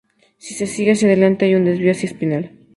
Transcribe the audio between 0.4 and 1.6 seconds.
se sigue hacia adelante, hay